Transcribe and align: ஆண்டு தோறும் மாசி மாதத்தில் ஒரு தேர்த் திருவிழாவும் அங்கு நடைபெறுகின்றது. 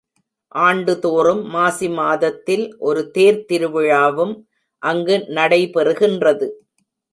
ஆண்டு 0.55 0.93
தோறும் 0.99 1.43
மாசி 1.47 1.87
மாதத்தில் 1.89 2.65
ஒரு 2.79 3.03
தேர்த் 3.11 3.45
திருவிழாவும் 3.51 4.33
அங்கு 4.83 5.17
நடைபெறுகின்றது. 5.29 6.49